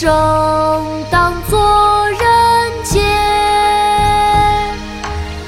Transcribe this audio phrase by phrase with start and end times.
[0.00, 0.08] 生
[1.10, 2.18] 当作人
[2.84, 3.02] 杰，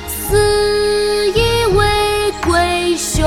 [0.08, 3.24] 死亦为鬼雄。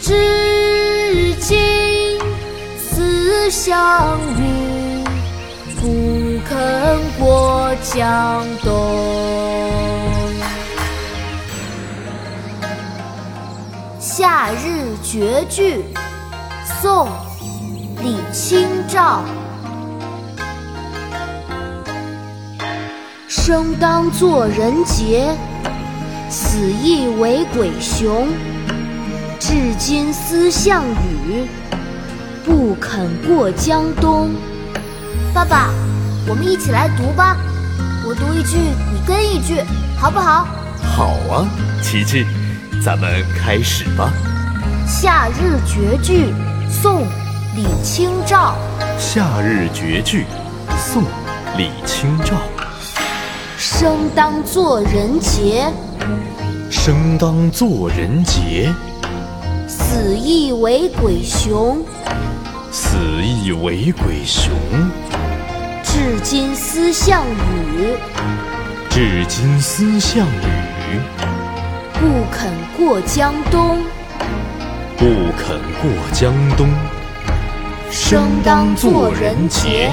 [0.00, 2.18] 至今
[2.78, 5.04] 思项羽，
[5.78, 8.72] 不肯过江东。
[14.00, 15.84] 《夏日绝句》
[16.80, 17.06] 宋·
[18.02, 19.22] 李清照。
[23.28, 25.34] 生当作人杰，
[26.28, 28.28] 死亦为鬼雄。
[29.38, 31.46] 至今思项羽，
[32.44, 34.30] 不肯过江东。
[35.32, 35.70] 爸爸，
[36.28, 37.36] 我们一起来读吧，
[38.06, 38.56] 我读一句，
[38.92, 39.62] 你跟一句，
[39.98, 40.46] 好不好？
[40.82, 41.46] 好啊，
[41.82, 42.26] 琪琪，
[42.84, 44.12] 咱们开始吧。
[44.88, 46.32] 《夏日绝句》
[46.70, 47.02] 宋·
[47.56, 48.54] 李清照。
[48.98, 50.24] 《夏日绝句》
[50.76, 51.02] 宋·
[51.56, 52.34] 李清照。
[53.56, 55.72] 生当作人杰，
[56.70, 58.70] 生当作人杰，
[59.66, 61.82] 死亦为鬼雄。
[62.70, 64.52] 死亦为鬼雄。
[65.82, 67.96] 至今思项羽，
[68.90, 71.00] 至今思项羽，
[71.94, 73.82] 不肯过江东。
[74.98, 75.06] 不
[75.38, 76.68] 肯过江东。
[77.90, 79.90] 生当作人杰，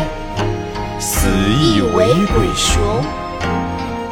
[1.00, 1.28] 死
[1.62, 2.82] 亦为鬼雄。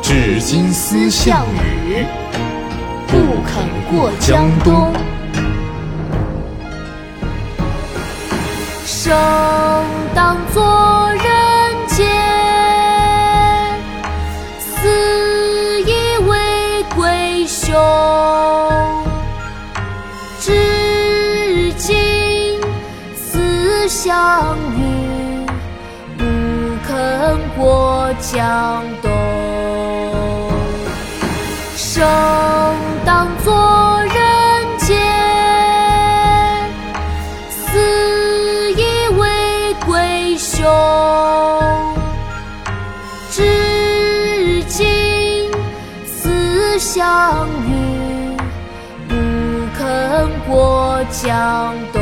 [0.02, 1.46] 至今思项
[1.86, 2.06] 羽，
[3.08, 4.94] 不肯过江东。
[8.86, 9.14] 生
[10.14, 10.64] 当作
[24.04, 25.46] 相遇，
[26.18, 26.24] 不
[26.88, 29.12] 肯过江东。
[31.76, 32.04] 生
[33.06, 34.98] 当作人杰，
[37.48, 40.66] 死亦为鬼雄。
[43.30, 45.52] 至今
[46.08, 48.36] 思项羽，
[49.08, 49.14] 不
[49.78, 52.02] 肯过江东。